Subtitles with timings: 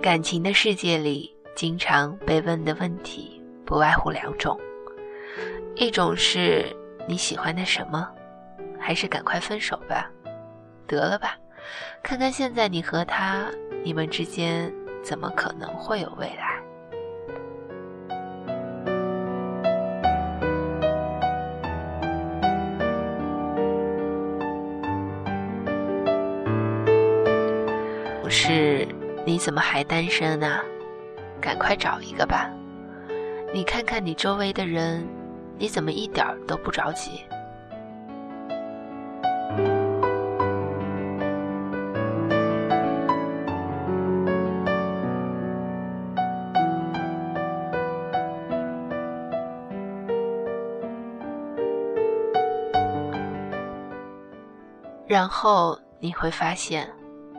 [0.00, 4.58] 感情的世界里，经常被问的问题不外乎两种：
[5.74, 6.74] 一种是
[7.06, 8.08] 你喜欢的什么，
[8.78, 10.10] 还是赶快分手吧，
[10.86, 11.36] 得了吧，
[12.02, 13.44] 看看现在你和他，
[13.84, 16.58] 你们之间怎么可能会有未来？
[28.32, 28.69] 是，
[29.30, 30.60] 你怎么还单身呢？
[31.40, 32.50] 赶快找一个吧！
[33.54, 35.06] 你看看你周围的人，
[35.56, 37.22] 你怎么一点都不着急？
[55.06, 56.90] 然后你会发现。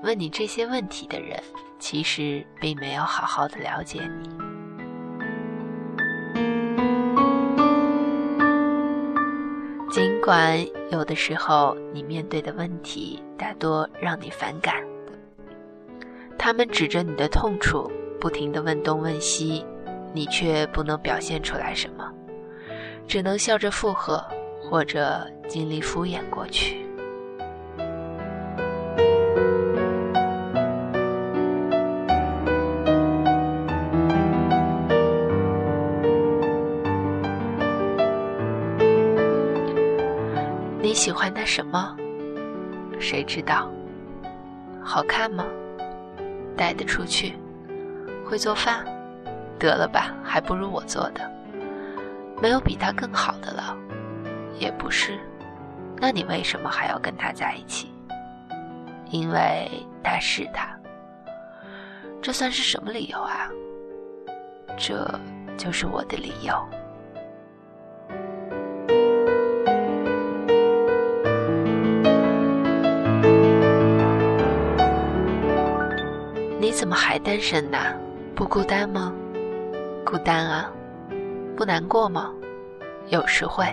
[0.04, 1.40] 问你这些问题的人，
[1.82, 4.30] 其实并没有好好的了解你。
[9.90, 14.76] 尽管有的时候你面对的问题大多让你反感，
[16.38, 19.66] 他们指着你的痛处，不停的问东问西，
[20.14, 22.10] 你却不能表现出来什么，
[23.08, 24.24] 只能笑着附和，
[24.70, 26.86] 或者尽力敷衍过去。
[41.52, 41.98] 什么？
[42.98, 43.70] 谁知道？
[44.82, 45.46] 好看吗？
[46.56, 47.34] 带得出去？
[48.26, 48.86] 会做饭？
[49.60, 51.30] 得了吧，还不如我做的。
[52.42, 53.78] 没有比他更好的了。
[54.58, 55.20] 也不是。
[55.98, 57.92] 那你为什么还要跟他在一起？
[59.10, 59.70] 因为
[60.02, 60.74] 他是他。
[62.22, 63.50] 这算是什么理由啊？
[64.78, 65.06] 这
[65.58, 66.54] 就是我的理由。
[76.82, 77.78] 怎么还单身呢？
[78.36, 79.14] 不孤单吗？
[80.04, 80.72] 孤单啊，
[81.56, 82.34] 不难过吗？
[83.08, 83.68] 有时会。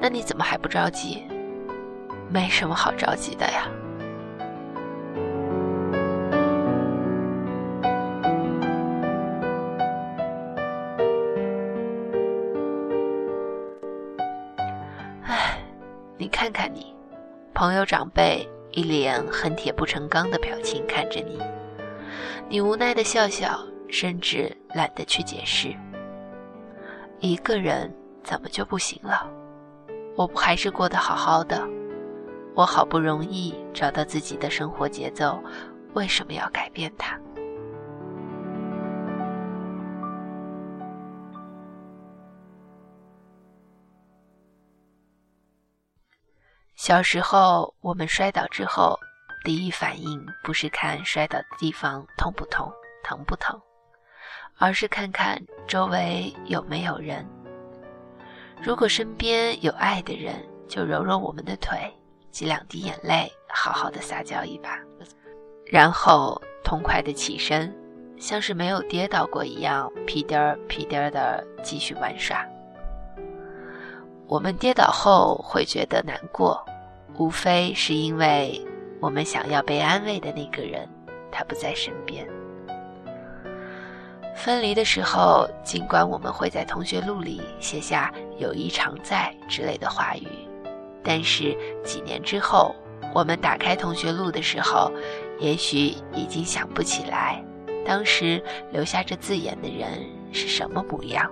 [0.00, 1.24] 那你怎么还不着急？
[2.30, 3.66] 没什么好着急的呀。
[15.24, 15.58] 唉，
[16.16, 16.94] 你看看你，
[17.52, 21.40] 朋友长辈一脸恨铁不成钢的表情看着你。
[22.52, 23.58] 你无奈的笑笑，
[23.88, 25.74] 甚至懒得去解释。
[27.18, 27.90] 一个人
[28.22, 29.26] 怎么就不行了？
[30.18, 31.66] 我不还是过得好好的？
[32.54, 35.42] 我好不容易找到自己的生活节奏，
[35.94, 37.18] 为什么要改变它？
[46.74, 49.00] 小时候，我们摔倒之后。
[49.44, 52.72] 第一反应不是看摔倒的地方痛不痛、
[53.02, 53.60] 疼不疼，
[54.56, 55.36] 而是看看
[55.66, 57.26] 周围有没有人。
[58.62, 60.36] 如果身边有爱的人，
[60.68, 61.92] 就揉揉我们的腿，
[62.30, 64.78] 挤两滴眼泪，好好的撒娇一把，
[65.66, 67.74] 然后痛快的起身，
[68.20, 72.46] 像是没有跌倒过一样，屁颠儿屁颠儿的继续玩耍。
[74.28, 76.64] 我们跌倒后会觉得难过，
[77.16, 78.64] 无非是因为。
[79.02, 80.88] 我们想要被安慰的那个人，
[81.28, 82.24] 他不在身边。
[84.32, 90.28] 分离的时候，尽管我们会在同学录里写下“友谊常在”之类的话语，
[91.02, 91.52] 但是
[91.82, 92.76] 几年之后，
[93.12, 94.92] 我们打开同学录的时候，
[95.40, 97.44] 也许已经想不起来，
[97.84, 98.40] 当时
[98.70, 99.88] 留下这字眼的人
[100.32, 101.28] 是什么模样。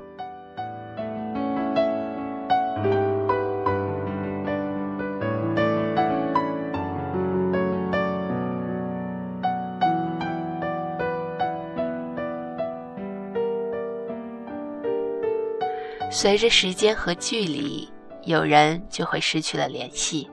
[16.12, 17.88] 随着时间和距离，
[18.24, 20.28] 有人就会失去了联系，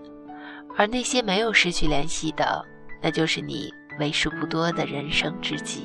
[0.75, 2.65] 而那些没有失去联系的，
[2.99, 5.83] 那就是你为数不多的人生知己。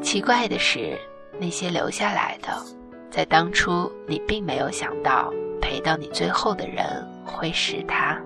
[0.00, 0.96] 奇怪的是，
[1.40, 2.48] 那些留下来的，
[3.10, 6.86] 在当初你并没有想到，陪到你最后的人
[7.24, 8.16] 会是他。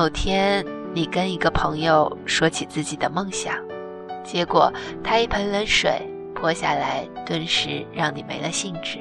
[0.00, 0.64] 某天，
[0.94, 3.54] 你跟一个朋友说起自己的梦想，
[4.24, 4.72] 结果
[5.04, 6.00] 他一盆冷水
[6.34, 8.98] 泼下来，顿时让你没了兴致。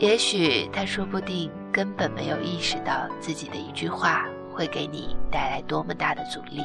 [0.00, 6.64] 也许他说不定根本没有意识到自己的一句话会给你带来多么大的阻力。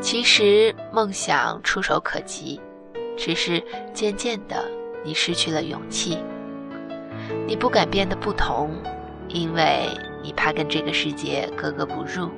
[0.00, 2.58] 其实梦想触手可及，
[3.14, 3.62] 只是
[3.92, 4.64] 渐渐的
[5.06, 6.18] 你失去了勇气。
[7.46, 8.70] 你不敢变得不同，
[9.28, 9.88] 因为
[10.22, 12.28] 你怕跟这个世界格格不入，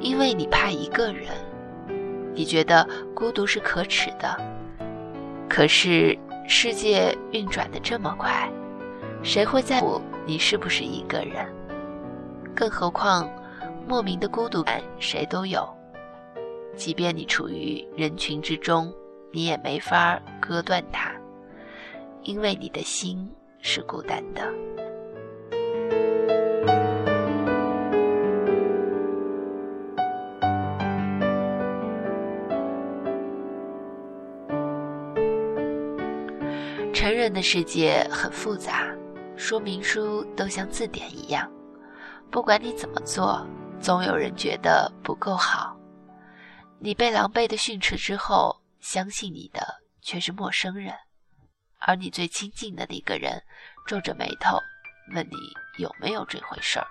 [0.00, 1.28] 因为你怕一个人，
[2.34, 4.36] 你觉得孤独是可耻的。
[5.48, 8.50] 可是世界运转的这么快，
[9.22, 11.46] 谁会在乎你是不是一个人？
[12.54, 13.28] 更何况，
[13.86, 15.66] 莫名的孤独感谁都有。
[16.76, 18.92] 即便你处于人群之中，
[19.32, 21.10] 你也没法割断它，
[22.28, 23.26] 因为你的心
[23.58, 24.42] 是孤单的。
[36.92, 38.94] 成人的世界很复杂，
[39.34, 41.50] 说明书都像字典一样，
[42.30, 43.40] 不管你怎么做，
[43.80, 45.74] 总有人觉得不够好。
[46.78, 49.62] 你被狼狈的训斥之后，相信你的
[50.02, 50.92] 却是陌生人，
[51.78, 53.42] 而你最亲近的那个人
[53.86, 54.58] 皱着眉头
[55.14, 55.36] 问你
[55.78, 56.86] 有没有这回事儿。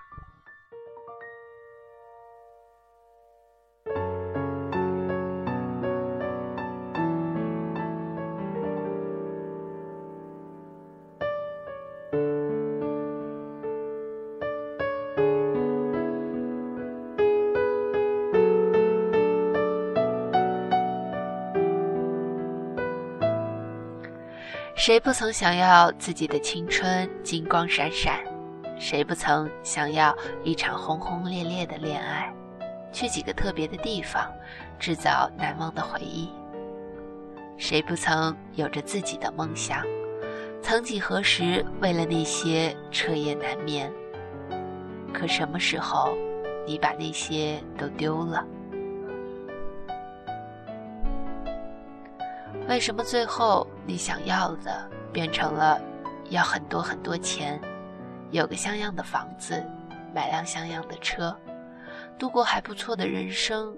[24.78, 28.20] 谁不曾想要自己的青春金光闪闪？
[28.78, 32.32] 谁不曾想要一场轰轰烈烈的恋爱，
[32.92, 34.30] 去几个特别的地方，
[34.78, 36.30] 制造难忘的回忆？
[37.56, 39.84] 谁不曾有着自己的梦想？
[40.62, 43.92] 曾几何时，为了那些彻夜难眠？
[45.12, 46.16] 可什么时候，
[46.64, 48.46] 你把那些都丢了？
[52.68, 55.80] 为什么最后你想要的变成了
[56.28, 57.58] 要很多很多钱，
[58.30, 59.64] 有个像样的房子，
[60.14, 61.34] 买辆像样的车，
[62.18, 63.74] 度过还不错的人生？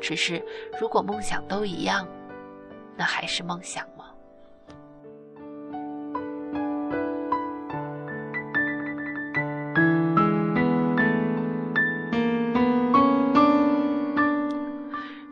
[0.00, 0.44] 只是
[0.80, 2.04] 如果梦想都一样，
[2.96, 4.06] 那还是梦想吗？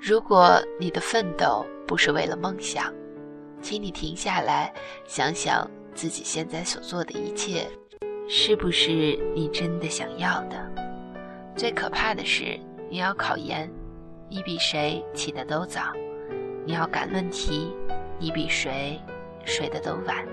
[0.01, 2.93] 如果你的奋斗，不是为了梦想，
[3.63, 4.71] 请你停下来
[5.07, 7.67] 想想自己现在所做的一切，
[8.29, 10.71] 是不是你真的想要的？
[11.57, 13.69] 最可怕的是，你要考研，
[14.29, 15.95] 你比谁起得都早；
[16.67, 17.75] 你要赶论题，
[18.19, 19.01] 你比谁
[19.47, 20.29] 睡得都晚。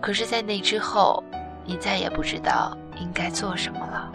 [0.00, 1.24] 可是，在那之后，
[1.64, 4.12] 你再也不知道应该做什么了。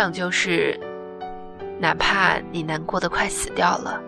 [0.00, 0.80] 长就是，
[1.78, 4.00] 哪怕你难过的快死掉了，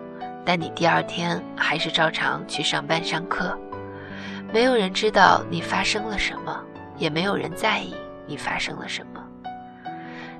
[0.43, 3.55] 但你第二天还是照常去上班上课。
[4.51, 6.59] 没有人知道你发生了什么，
[6.97, 7.93] 也没有人在意
[8.25, 9.23] 你发生了什么。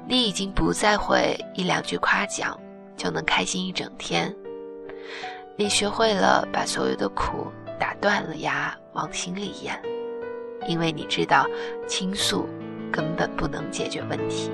[0.08, 2.60] 你已经不再会一两句夸奖
[2.98, 4.36] 就能开心一整天。
[5.56, 7.46] 你学会了把所有的苦
[7.80, 9.80] 打断了牙往心里咽，
[10.68, 11.46] 因为你知道
[11.88, 12.50] 倾诉
[12.92, 14.50] 根本不能解决问题。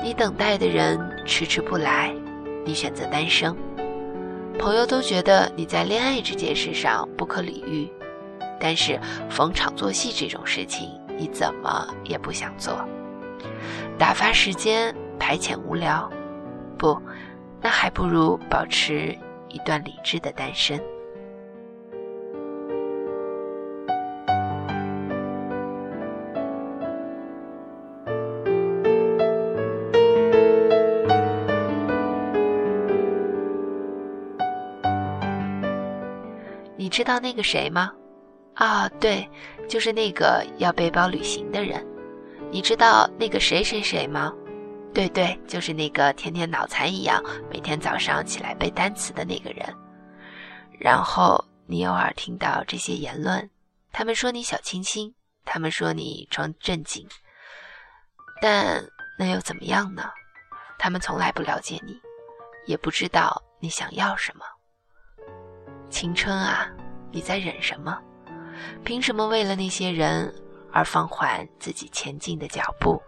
[0.00, 2.14] 你等待的人迟迟不来，
[2.64, 3.54] 你选择单身，
[4.58, 7.90] 朋友都觉得你在恋爱这件事上不可理喻，
[8.60, 12.78] 但是逢场作戏这种事情你怎么也不想做，
[13.98, 16.08] 打发时间排遣无聊，
[16.78, 16.96] 不，
[17.60, 19.16] 那还不如保持
[19.48, 20.80] 一段理智的单身。
[36.78, 37.92] 你知道那个谁吗？
[38.54, 39.28] 啊，对，
[39.68, 41.84] 就是那个要背包旅行的人。
[42.52, 44.32] 你知道那个谁谁谁吗？
[44.94, 47.20] 对对，就是那个天天脑残一样，
[47.50, 49.66] 每天早上起来背单词的那个人。
[50.78, 53.50] 然后你偶尔听到这些言论，
[53.90, 55.12] 他们说你小清新，
[55.44, 57.04] 他们说你装正经，
[58.40, 58.80] 但
[59.18, 60.08] 那又怎么样呢？
[60.78, 62.00] 他们从来不了解你，
[62.66, 64.44] 也不知道你想要什么。
[65.90, 66.68] 青春啊，
[67.10, 67.98] 你在忍什么？
[68.84, 70.34] 凭什么为了那些人
[70.72, 73.00] 而放缓自己前进的脚步？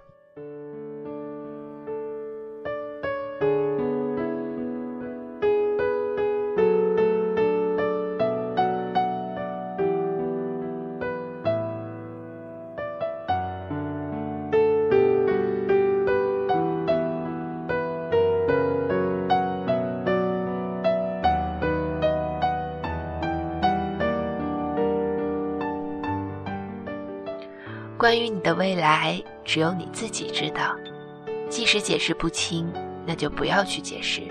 [28.10, 30.74] 关于你的未来，只有你自己知道。
[31.48, 32.68] 即使解释不清，
[33.06, 34.22] 那就不要去解释。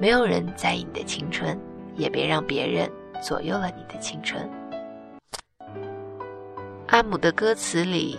[0.00, 1.60] 没有人在意你的青春，
[1.94, 2.90] 也别让别人
[3.22, 4.50] 左右了你的青春。
[6.86, 8.16] 阿姆的歌词里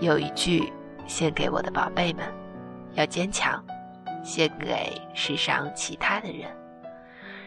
[0.00, 0.72] 有一句
[1.08, 2.24] ：“献给我的宝贝们，
[2.94, 3.60] 要坚强；
[4.22, 6.48] 献给世上其他的人。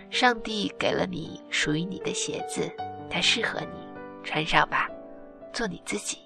[0.09, 2.69] 上帝给了你属于你的鞋子，
[3.09, 3.87] 它适合你，
[4.21, 4.89] 穿上吧，
[5.53, 6.17] 做你自己。”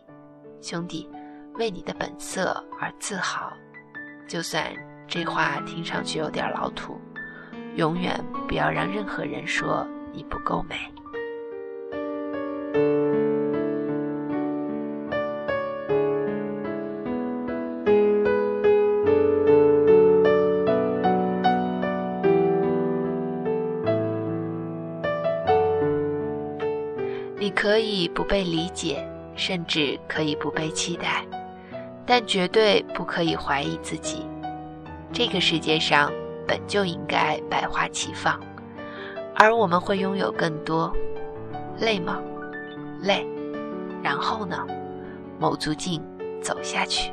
[0.63, 1.10] 兄弟，
[1.55, 3.51] 为你的本色而自豪，
[4.25, 4.63] 就算
[5.05, 6.98] 这话听上去有点老土，
[7.75, 8.17] 永远
[8.48, 10.77] 不要让任何人说你不够美。
[27.38, 29.05] 你可以不被理解。
[29.35, 31.25] 甚至可以不被期待，
[32.05, 34.25] 但绝对不可以怀疑自己。
[35.11, 36.11] 这个世界上
[36.47, 38.39] 本就应该百花齐放，
[39.35, 40.91] 而我们会拥有更多。
[41.79, 42.19] 累吗？
[43.01, 43.27] 累。
[44.03, 44.67] 然后呢？
[45.39, 46.01] 卯足劲
[46.41, 47.11] 走下去。